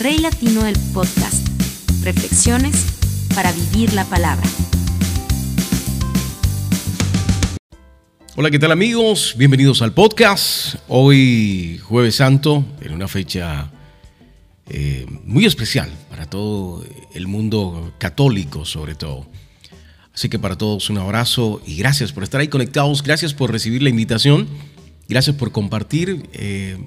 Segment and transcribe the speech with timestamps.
[0.00, 1.48] Rey Latino del Podcast.
[2.04, 2.86] Reflexiones
[3.34, 4.46] para vivir la palabra.
[8.36, 9.34] Hola, ¿qué tal amigos?
[9.36, 10.76] Bienvenidos al podcast.
[10.86, 13.72] Hoy jueves santo, en una fecha
[14.68, 19.26] eh, muy especial para todo el mundo católico sobre todo.
[20.14, 23.82] Así que para todos un abrazo y gracias por estar ahí conectados, gracias por recibir
[23.82, 24.46] la invitación,
[25.08, 26.28] gracias por compartir.
[26.34, 26.78] Eh,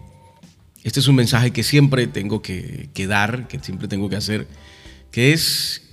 [0.83, 4.47] este es un mensaje que siempre tengo que, dar, que siempre tengo que hacer,
[5.11, 5.83] que es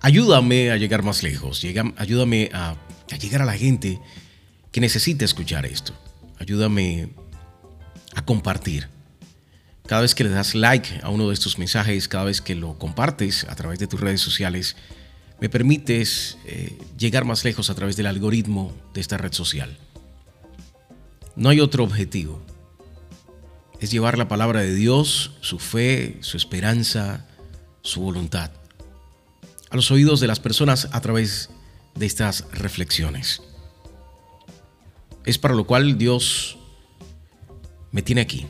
[0.00, 1.64] ayúdame a llegar más lejos,
[1.96, 2.76] ayúdame a,
[3.10, 3.98] a llegar a la gente
[4.70, 5.94] que necesita escuchar esto.
[6.38, 7.08] Ayúdame
[8.14, 8.88] a compartir.
[9.86, 12.78] Cada vez que le das like a uno de estos mensajes, cada vez que lo
[12.78, 14.76] compartes a través de tus redes sociales,
[15.40, 19.76] me permites eh, llegar más lejos a través del algoritmo de esta red social.
[21.36, 22.42] No hay otro objetivo
[23.84, 27.26] es llevar la palabra de Dios, su fe, su esperanza,
[27.82, 28.50] su voluntad
[29.74, 31.50] a los oídos de las personas a través
[31.96, 33.42] de estas reflexiones.
[35.24, 36.58] Es para lo cual Dios
[37.90, 38.46] me tiene aquí.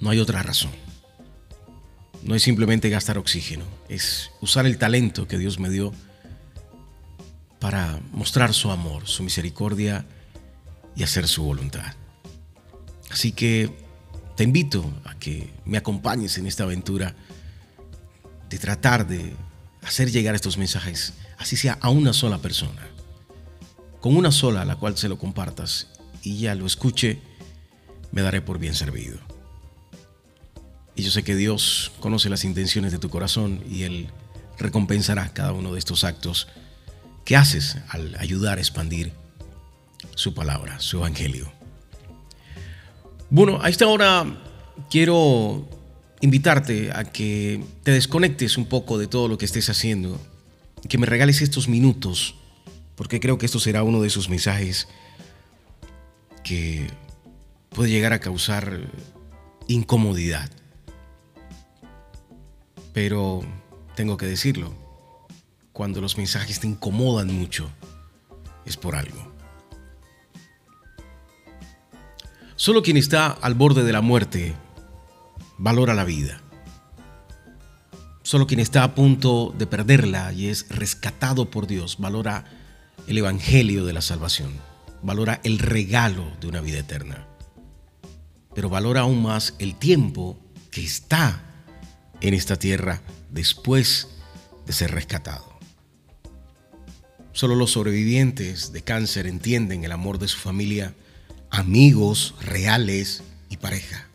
[0.00, 0.70] No hay otra razón.
[2.22, 5.92] No es simplemente gastar oxígeno, es usar el talento que Dios me dio
[7.58, 10.06] para mostrar su amor, su misericordia
[10.94, 11.96] y hacer su voluntad.
[13.10, 13.81] Así que
[14.42, 17.14] te invito a que me acompañes en esta aventura
[18.50, 19.36] de tratar de
[19.84, 22.84] hacer llegar estos mensajes, así sea a una sola persona,
[24.00, 25.86] con una sola a la cual se lo compartas
[26.24, 27.20] y ya lo escuche,
[28.10, 29.20] me daré por bien servido.
[30.96, 34.10] Y yo sé que Dios conoce las intenciones de tu corazón y Él
[34.58, 36.48] recompensará cada uno de estos actos
[37.24, 39.12] que haces al ayudar a expandir
[40.16, 41.61] su palabra, su evangelio.
[43.34, 44.26] Bueno, a esta hora
[44.90, 45.66] quiero
[46.20, 50.20] invitarte a que te desconectes un poco de todo lo que estés haciendo,
[50.86, 52.34] que me regales estos minutos,
[52.94, 54.86] porque creo que esto será uno de esos mensajes
[56.44, 56.88] que
[57.70, 58.90] puede llegar a causar
[59.66, 60.50] incomodidad.
[62.92, 63.40] Pero
[63.96, 64.74] tengo que decirlo,
[65.72, 67.70] cuando los mensajes te incomodan mucho,
[68.66, 69.31] es por algo.
[72.62, 74.54] Solo quien está al borde de la muerte
[75.58, 76.40] valora la vida.
[78.22, 82.44] Solo quien está a punto de perderla y es rescatado por Dios valora
[83.08, 84.52] el Evangelio de la salvación,
[85.02, 87.26] valora el regalo de una vida eterna,
[88.54, 90.38] pero valora aún más el tiempo
[90.70, 91.42] que está
[92.20, 93.02] en esta tierra
[93.32, 94.06] después
[94.66, 95.58] de ser rescatado.
[97.32, 100.94] Solo los sobrevivientes de cáncer entienden el amor de su familia
[101.52, 104.08] amigos reales y pareja.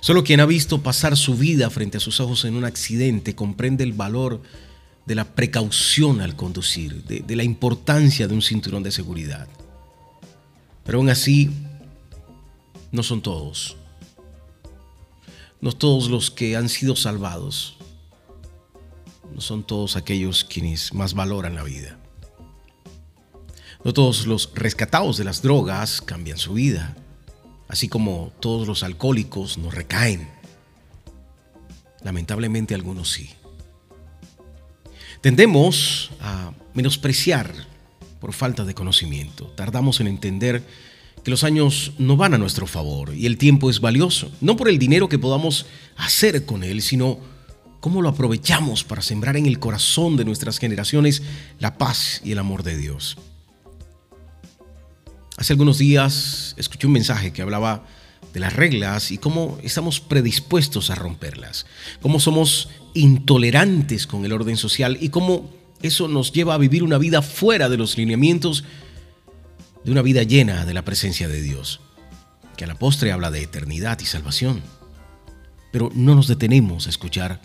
[0.00, 3.84] Solo quien ha visto pasar su vida frente a sus ojos en un accidente comprende
[3.84, 4.42] el valor
[5.06, 9.46] de la precaución al conducir, de, la importancia de un cinturón de seguridad.
[10.84, 11.50] Pero aún así,
[12.90, 13.76] no son todos.
[15.60, 17.76] No todos los que han sido salvados.
[19.32, 22.01] No son todos aquellos quienes más valoran la vida.
[23.84, 26.96] No todos los rescatados de las drogas cambian su vida,
[27.68, 30.28] así como todos los alcohólicos no recaen.
[32.02, 33.30] Lamentablemente algunos sí.
[35.20, 37.52] Tendemos a menospreciar
[38.20, 39.46] por falta de conocimiento.
[39.56, 40.62] Tardamos en entender
[41.24, 44.68] que los años no van a nuestro favor y el tiempo es valioso, no por
[44.68, 45.66] el dinero que podamos
[45.96, 47.18] hacer con él, sino
[47.80, 51.22] cómo lo aprovechamos para sembrar en el corazón de nuestras generaciones
[51.58, 53.16] la paz y el amor de Dios.
[55.42, 57.84] Hace algunos días escuché un mensaje que hablaba
[58.32, 61.66] de las reglas y cómo estamos predispuestos a romperlas,
[62.00, 65.50] cómo somos intolerantes con el orden social y cómo
[65.82, 68.62] eso nos lleva a vivir una vida fuera de los lineamientos
[69.82, 71.80] de una vida llena de la presencia de Dios,
[72.56, 74.62] que a la postre habla de eternidad y salvación.
[75.72, 77.40] Pero no nos detenemos a escuchar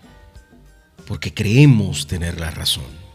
[1.07, 3.06] porque creemos tener la razón.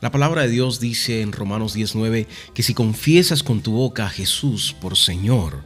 [0.00, 4.10] La palabra de Dios dice en Romanos 19 que si confiesas con tu boca a
[4.10, 5.64] Jesús por Señor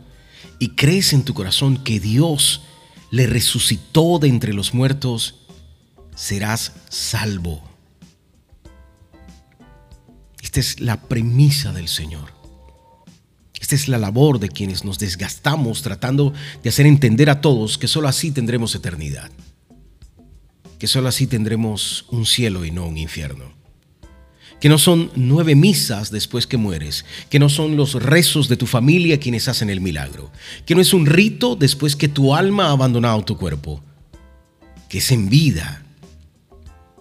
[0.58, 2.62] y crees en tu corazón que Dios
[3.10, 5.34] le resucitó de entre los muertos,
[6.16, 7.62] serás salvo.
[10.40, 12.32] Esta es la premisa del Señor.
[13.60, 16.32] Esta es la labor de quienes nos desgastamos tratando
[16.62, 19.30] de hacer entender a todos que sólo así tendremos eternidad,
[20.78, 23.61] que sólo así tendremos un cielo y no un infierno
[24.62, 28.68] que no son nueve misas después que mueres, que no son los rezos de tu
[28.68, 30.30] familia quienes hacen el milagro,
[30.64, 33.82] que no es un rito después que tu alma ha abandonado tu cuerpo,
[34.88, 35.82] que es en vida,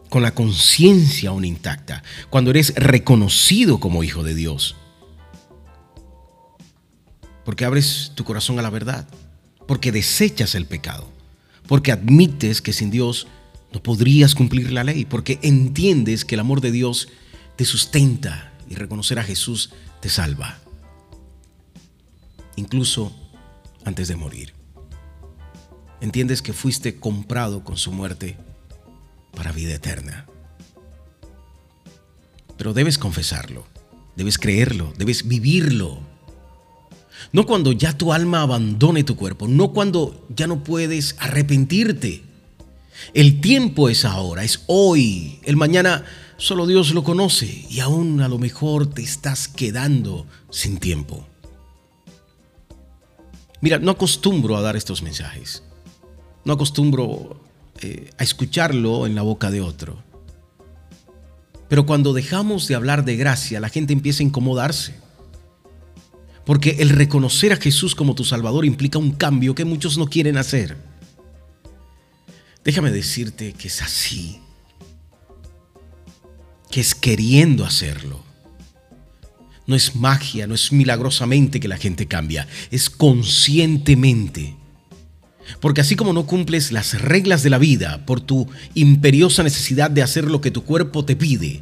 [0.10, 4.76] con la conciencia aún intacta, cuando eres reconocido como hijo de Dios.
[7.46, 9.08] Porque abres tu corazón a la verdad,
[9.68, 11.08] porque desechas el pecado,
[11.68, 13.28] porque admites que sin Dios
[13.72, 17.08] no podrías cumplir la ley, porque entiendes que el amor de Dios
[17.56, 20.58] te sustenta y reconocer a Jesús te salva,
[22.56, 23.16] incluso
[23.86, 24.54] antes de morir.
[26.02, 28.38] Entiendes que fuiste comprado con su muerte
[29.36, 30.26] para vida eterna.
[32.58, 33.66] Pero debes confesarlo,
[34.16, 36.00] debes creerlo, debes vivirlo.
[37.32, 42.24] No cuando ya tu alma abandone tu cuerpo, no cuando ya no puedes arrepentirte.
[43.14, 45.40] El tiempo es ahora, es hoy.
[45.44, 46.06] El mañana
[46.42, 51.28] solo Dios lo conoce y aún a lo mejor te estás quedando sin tiempo.
[53.62, 55.62] Mira, no acostumbro a dar estos mensajes.
[56.44, 57.40] No acostumbro
[57.82, 60.04] eh, a escucharlo en la boca de otro.
[61.70, 64.96] Pero cuando dejamos de hablar de gracia, la gente empieza a incomodarse.
[66.44, 70.38] Porque el reconocer a Jesús como tu Salvador implica un cambio que muchos no quieren
[70.38, 70.76] hacer.
[72.66, 74.42] Déjame decirte que es así,
[76.72, 78.24] que es queriendo hacerlo.
[79.68, 84.56] No es magia, no es milagrosamente que la gente cambia, es conscientemente.
[85.60, 90.02] Porque así como no cumples las reglas de la vida por tu imperiosa necesidad de
[90.02, 91.62] hacer lo que tu cuerpo te pide,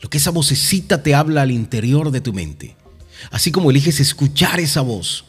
[0.00, 2.76] lo que esa vocecita te habla al interior de tu mente,
[3.30, 5.24] así como eliges escuchar esa voz,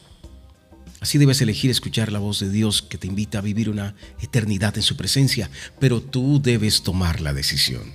[0.99, 4.75] Así debes elegir escuchar la voz de Dios que te invita a vivir una eternidad
[4.77, 7.93] en su presencia, pero tú debes tomar la decisión.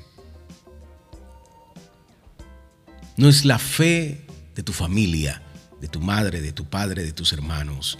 [3.16, 5.42] No es la fe de tu familia,
[5.80, 7.98] de tu madre, de tu padre, de tus hermanos,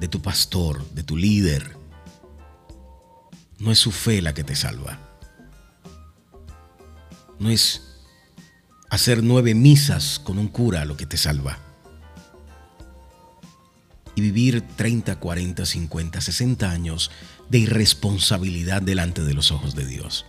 [0.00, 1.76] de tu pastor, de tu líder.
[3.58, 4.98] No es su fe la que te salva.
[7.38, 7.82] No es
[8.90, 11.58] hacer nueve misas con un cura lo que te salva
[14.18, 17.12] y vivir 30, 40, 50, 60 años
[17.48, 20.26] de irresponsabilidad delante de los ojos de Dios.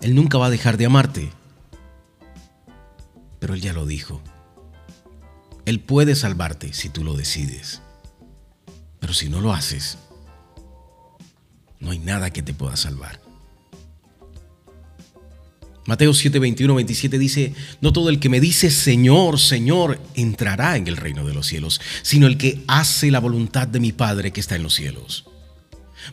[0.00, 1.32] Él nunca va a dejar de amarte,
[3.44, 4.22] pero Él ya lo dijo.
[5.66, 7.82] Él puede salvarte si tú lo decides,
[9.00, 9.98] pero si no lo haces,
[11.78, 13.20] no hay nada que te pueda salvar.
[15.84, 17.52] Mateo 7, 21, 27 dice,
[17.82, 21.82] no todo el que me dice Señor, Señor, entrará en el reino de los cielos,
[22.00, 25.26] sino el que hace la voluntad de mi Padre que está en los cielos.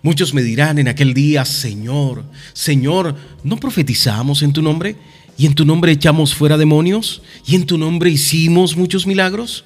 [0.01, 4.97] Muchos me dirán en aquel día, Señor, Señor, ¿no profetizamos en tu nombre?
[5.41, 7.23] ¿Y en tu nombre echamos fuera demonios?
[7.47, 9.65] ¿Y en tu nombre hicimos muchos milagros?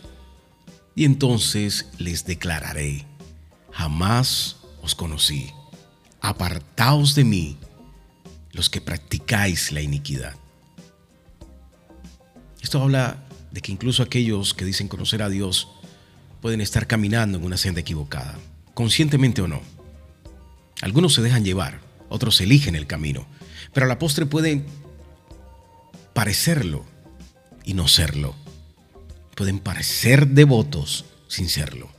[0.96, 3.06] Y entonces les declararé,
[3.72, 5.52] jamás os conocí,
[6.22, 7.58] apartaos de mí
[8.54, 10.38] los que practicáis la iniquidad.
[12.62, 15.68] Esto habla de que incluso aquellos que dicen conocer a Dios
[16.40, 18.40] pueden estar caminando en una senda equivocada,
[18.74, 19.60] conscientemente o no.
[20.82, 23.28] Algunos se dejan llevar, otros eligen el camino,
[23.74, 24.85] pero a la postre pueden
[26.16, 26.86] parecerlo
[27.66, 28.34] y no serlo.
[29.36, 31.90] Pueden parecer devotos sin serlo.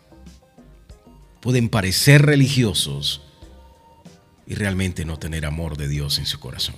[1.43, 3.21] Pueden parecer religiosos
[4.47, 6.77] y realmente no tener amor de Dios en su corazón.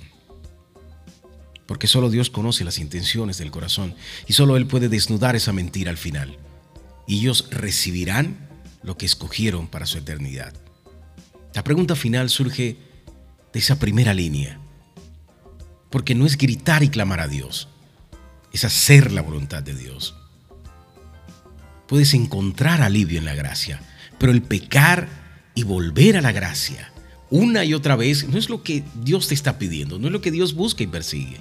[1.65, 3.95] Porque solo Dios conoce las intenciones del corazón
[4.27, 6.37] y solo Él puede desnudar esa mentira al final.
[7.07, 8.49] Y ellos recibirán
[8.83, 10.53] lo que escogieron para su eternidad.
[11.53, 12.75] La pregunta final surge
[13.53, 14.59] de esa primera línea.
[15.89, 17.67] Porque no es gritar y clamar a Dios,
[18.53, 20.15] es hacer la voluntad de Dios.
[21.87, 23.81] Puedes encontrar alivio en la gracia,
[24.17, 25.07] pero el pecar
[25.55, 26.91] y volver a la gracia
[27.29, 30.21] una y otra vez, no es lo que Dios te está pidiendo, no es lo
[30.21, 31.39] que Dios busca y persigue.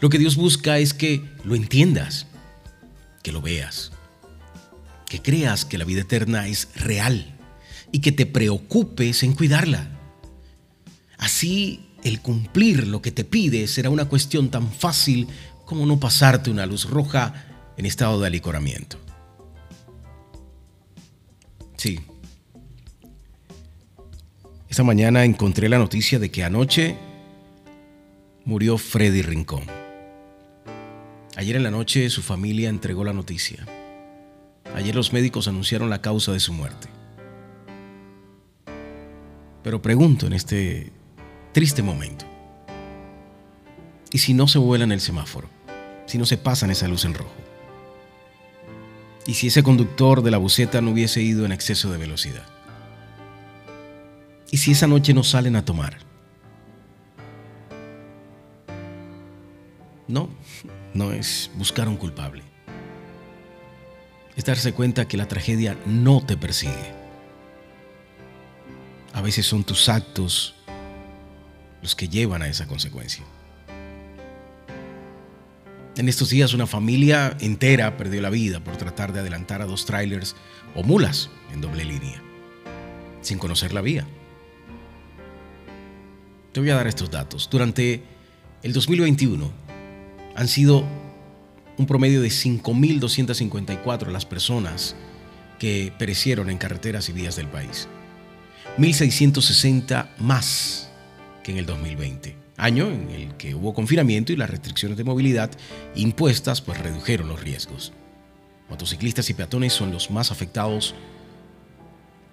[0.00, 2.26] Lo que Dios busca es que lo entiendas,
[3.22, 3.92] que lo veas,
[5.08, 7.38] que creas que la vida eterna es real
[7.90, 9.88] y que te preocupes en cuidarla.
[11.16, 15.28] Así el cumplir lo que te pide será una cuestión tan fácil
[15.64, 18.98] como no pasarte una luz roja en estado de alicoramiento.
[21.76, 22.00] Sí,
[24.70, 26.96] esta mañana encontré la noticia de que anoche
[28.44, 29.64] murió Freddy Rincón.
[31.36, 33.66] Ayer en la noche su familia entregó la noticia.
[34.76, 36.86] Ayer los médicos anunciaron la causa de su muerte.
[39.64, 40.92] Pero pregunto en este
[41.52, 42.24] triste momento,
[44.12, 45.48] ¿Y si no se vuela en el semáforo?
[46.06, 47.32] Si no se pasa en esa luz en rojo.
[49.26, 52.44] ¿Y si ese conductor de la buceta no hubiese ido en exceso de velocidad?
[54.50, 55.98] ¿Y si esa noche no salen a tomar?
[60.08, 60.28] No,
[60.92, 62.42] no es buscar un culpable.
[64.34, 67.00] Es darse cuenta que la tragedia no te persigue.
[69.12, 70.56] A veces son tus actos
[71.82, 73.24] los que llevan a esa consecuencia.
[75.96, 79.84] En estos días una familia entera perdió la vida por tratar de adelantar a dos
[79.84, 80.36] trailers
[80.74, 82.22] o mulas en doble línea,
[83.20, 84.06] sin conocer la vía.
[86.52, 87.48] Te voy a dar estos datos.
[87.50, 88.02] Durante
[88.62, 89.52] el 2021
[90.36, 90.84] han sido
[91.76, 94.96] un promedio de 5.254 las personas
[95.58, 97.88] que perecieron en carreteras y vías del país.
[98.78, 100.89] 1.660 más
[101.42, 105.50] que en el 2020, año en el que hubo confinamiento y las restricciones de movilidad
[105.94, 107.92] impuestas pues redujeron los riesgos.
[108.68, 110.94] Motociclistas y peatones son los más afectados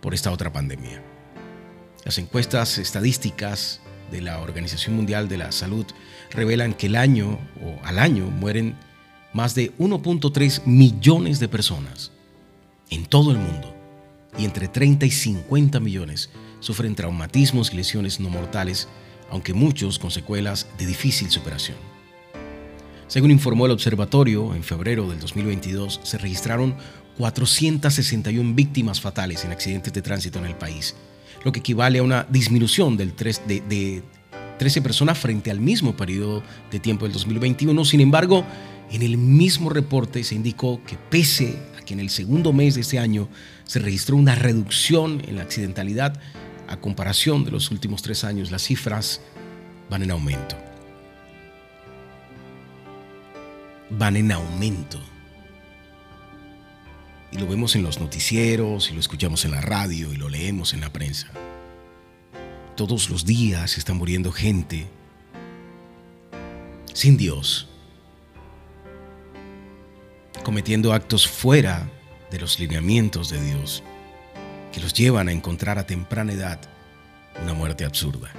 [0.01, 1.01] por esta otra pandemia.
[2.05, 5.85] Las encuestas estadísticas de la Organización Mundial de la Salud
[6.31, 8.75] revelan que el año o al año mueren
[9.33, 12.11] más de 1.3 millones de personas
[12.89, 13.73] en todo el mundo
[14.37, 18.87] y entre 30 y 50 millones sufren traumatismos y lesiones no mortales,
[19.29, 21.77] aunque muchos con secuelas de difícil superación.
[23.07, 26.75] Según informó el observatorio, en febrero del 2022 se registraron
[27.17, 30.95] 461 víctimas fatales en accidentes de tránsito en el país,
[31.43, 34.03] lo que equivale a una disminución del 3 de,
[34.59, 37.85] 13 personas frente al mismo periodo de tiempo del 2021.
[37.85, 38.43] Sin embargo,
[38.91, 42.81] en el mismo reporte se indicó que pese a que en el segundo mes de
[42.81, 43.29] este año
[43.65, 46.19] se registró una reducción en la accidentalidad,
[46.67, 49.21] a comparación de los últimos tres años, las cifras
[49.89, 50.55] van en aumento.
[53.89, 54.99] Van en aumento.
[57.31, 60.73] Y lo vemos en los noticieros, y lo escuchamos en la radio, y lo leemos
[60.73, 61.27] en la prensa.
[62.75, 64.87] Todos los días está muriendo gente
[66.93, 67.67] sin Dios,
[70.43, 71.89] cometiendo actos fuera
[72.31, 73.83] de los lineamientos de Dios,
[74.71, 76.59] que los llevan a encontrar a temprana edad
[77.41, 78.31] una muerte absurda.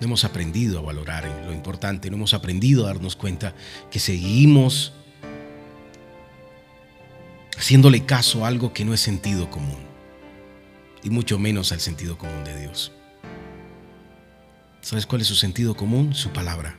[0.00, 3.54] No hemos aprendido a valorar lo importante, no hemos aprendido a darnos cuenta
[3.90, 4.92] que seguimos
[7.56, 9.78] haciéndole caso a algo que no es sentido común,
[11.02, 12.92] y mucho menos al sentido común de Dios.
[14.82, 16.14] ¿Sabes cuál es su sentido común?
[16.14, 16.76] Su palabra.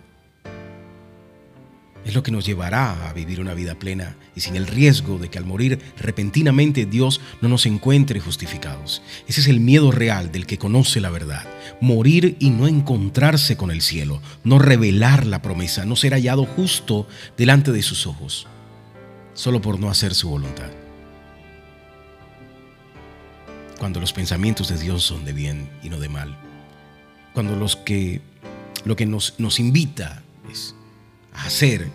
[2.08, 5.28] Es lo que nos llevará a vivir una vida plena y sin el riesgo de
[5.28, 9.02] que al morir repentinamente Dios no nos encuentre justificados.
[9.28, 11.46] Ese es el miedo real del que conoce la verdad.
[11.82, 17.10] Morir y no encontrarse con el cielo, no revelar la promesa, no ser hallado justo
[17.36, 18.48] delante de sus ojos,
[19.34, 20.72] solo por no hacer su voluntad.
[23.80, 26.38] Cuando los pensamientos de Dios son de bien y no de mal.
[27.34, 28.22] Cuando los que,
[28.86, 30.24] lo que nos, nos invita
[31.38, 31.90] hacer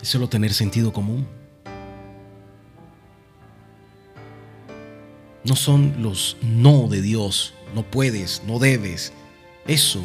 [0.00, 1.26] es solo tener sentido común.
[5.44, 9.12] No son los no de Dios, no puedes, no debes.
[9.66, 10.02] Eso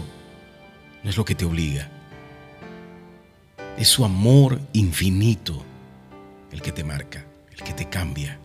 [1.04, 1.90] no es lo que te obliga.
[3.78, 5.64] Es su amor infinito
[6.52, 8.40] el que te marca, el que te cambia,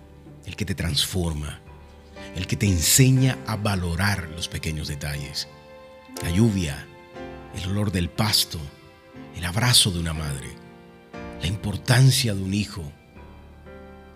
[0.46, 1.60] el que te transforma,
[2.34, 5.48] el que te enseña a valorar los pequeños detalles.
[6.22, 6.87] La lluvia,
[7.54, 8.58] el olor del pasto,
[9.36, 10.48] el abrazo de una madre,
[11.40, 12.82] la importancia de un hijo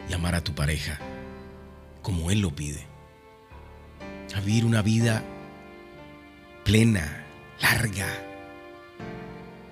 [0.08, 0.98] y amar a tu pareja
[2.02, 2.86] como Él lo pide.
[4.34, 5.22] A vivir una vida
[6.64, 7.24] plena,
[7.60, 8.08] larga,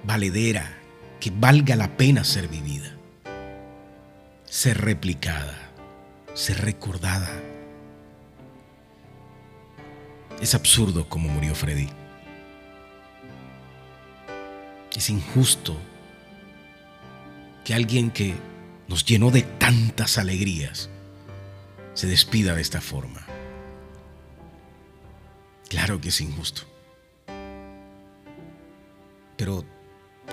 [0.04, 0.76] valedera,
[1.18, 2.96] que valga la pena ser vivida,
[4.44, 5.72] ser replicada,
[6.34, 7.30] ser recordada.
[10.40, 11.99] Es absurdo como murió Freddy.
[15.00, 15.74] Es injusto
[17.64, 18.34] que alguien que
[18.86, 20.90] nos llenó de tantas alegrías
[21.94, 23.24] se despida de esta forma.
[25.70, 26.64] Claro que es injusto.
[29.38, 29.64] Pero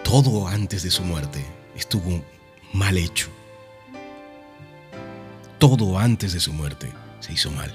[0.04, 2.22] todo antes de su muerte estuvo
[2.74, 3.30] mal hecho.
[5.60, 7.74] Todo antes de su muerte se hizo mal.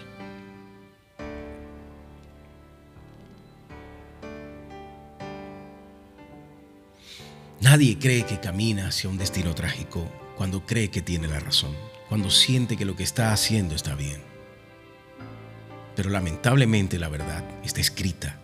[7.73, 11.75] Nadie cree que camina hacia un destino trágico cuando cree que tiene la razón,
[12.11, 14.21] cuando siente que lo que está haciendo está bien.
[15.97, 18.39] Pero lamentablemente la verdad está escrita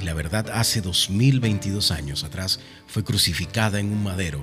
[0.00, 2.58] Y la verdad, hace 2022 años atrás
[2.88, 4.42] fue crucificada en un madero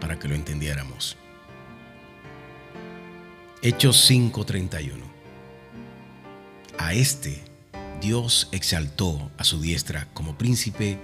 [0.00, 1.16] para que lo entendiéramos.
[3.62, 5.04] Hechos 5:31.
[6.76, 7.44] A este
[8.00, 10.98] Dios exaltó a su diestra como príncipe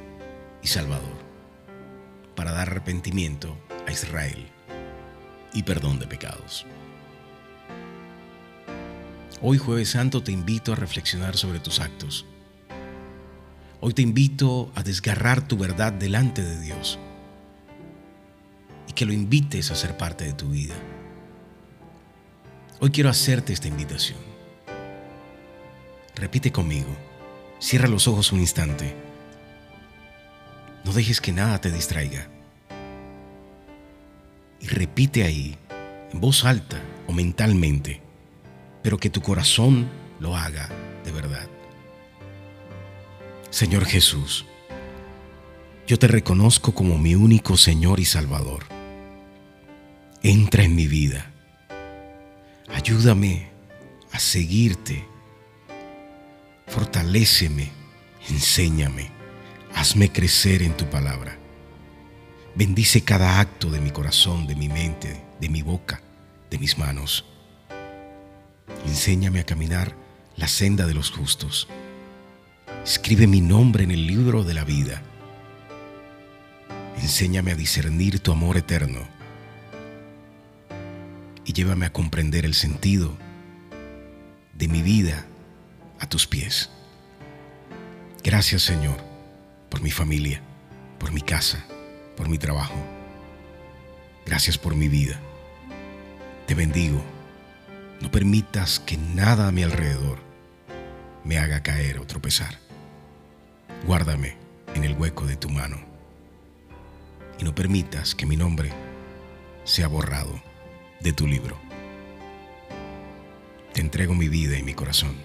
[0.63, 1.19] y salvador,
[2.35, 4.47] para dar arrepentimiento a Israel
[5.53, 6.67] y perdón de pecados.
[9.41, 12.25] Hoy jueves santo te invito a reflexionar sobre tus actos.
[13.81, 16.99] Hoy te invito a desgarrar tu verdad delante de Dios
[18.87, 20.77] y que lo invites a ser parte de tu vida.
[22.79, 24.19] Hoy quiero hacerte esta invitación.
[26.15, 26.95] Repite conmigo.
[27.59, 29.12] Cierra los ojos un instante.
[30.85, 32.29] No dejes que nada te distraiga.
[34.61, 35.57] Y repite ahí,
[36.13, 38.03] en voz alta o mentalmente
[38.83, 40.69] pero que tu corazón lo haga
[41.05, 41.49] de verdad.
[43.51, 44.45] Señor Jesús,
[45.87, 48.65] yo te reconozco como mi único Señor y Salvador.
[50.23, 51.31] Entra en mi vida.
[52.69, 53.51] Ayúdame
[54.13, 55.07] a seguirte.
[56.67, 57.71] Fortaléceme,
[58.31, 59.11] enséñame,
[59.83, 61.37] hazme crecer en tu palabra.
[62.55, 66.01] Bendice cada acto de mi corazón, de mi mente, de mi boca,
[66.53, 67.25] de mis manos.
[68.87, 69.97] Enséñame a caminar
[70.37, 71.67] la senda de los justos.
[72.85, 75.03] Escribe mi nombre en el libro de la vida.
[77.01, 79.01] Enséñame a discernir tu amor eterno.
[81.45, 83.17] Y llévame a comprender el sentido
[84.55, 85.27] de mi vida
[85.99, 86.71] a tus pies.
[88.23, 89.12] Gracias Señor
[89.73, 90.43] por mi familia,
[90.99, 91.65] por mi casa,
[92.15, 92.77] por mi trabajo.
[94.27, 95.19] Gracias por mi vida.
[96.47, 97.03] Te bendigo
[98.03, 100.19] no permitas que nada a mi alrededor
[101.25, 102.59] me haga caer o tropezar.
[103.87, 104.37] Guárdame
[104.75, 105.79] en el hueco de tu mano
[107.39, 108.73] y no permitas que mi nombre
[109.65, 110.43] sea borrado
[111.01, 111.57] de tu libro.
[113.73, 115.17] Te entrego mi vida y mi corazón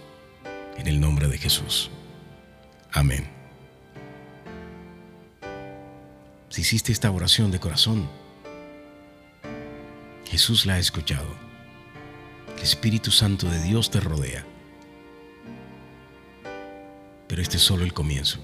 [0.77, 1.91] en el nombre de Jesús.
[2.93, 3.36] Amén.
[6.57, 8.09] Hiciste esta oración de corazón,
[10.25, 11.47] Jesús la ha escuchado
[12.57, 14.43] el Espíritu Santo de Dios te rodea.
[17.27, 18.39] Pero este es solo el comienzo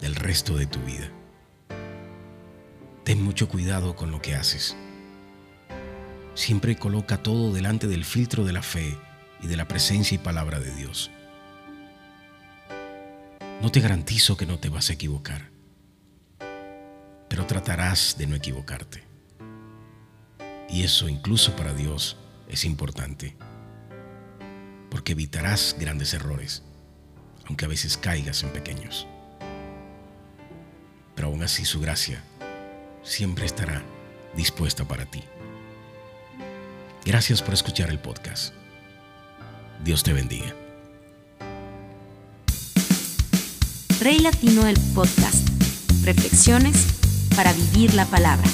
[0.00, 1.08] del resto de tu vida.
[3.04, 4.76] Ten mucho cuidado con lo que haces.
[6.34, 8.98] Siempre coloca todo delante del filtro de la fe
[9.40, 11.10] y de la presencia y palabra de Dios.
[13.60, 15.51] No te garantizo que no te vas a equivocar,
[17.32, 19.02] pero tratarás de no equivocarte.
[20.68, 23.38] Y eso incluso para Dios es importante,
[24.90, 26.62] porque evitarás grandes errores,
[27.46, 29.06] aunque a veces caigas en pequeños.
[31.14, 32.22] Pero aún así su gracia
[33.02, 33.82] siempre estará
[34.36, 35.24] dispuesta para ti.
[37.06, 38.52] Gracias por escuchar el podcast.
[39.82, 40.54] Dios te bendiga.
[44.02, 45.48] Rey Latino el podcast.
[46.04, 46.91] Reflexiones
[47.34, 48.48] para vivir la palabra.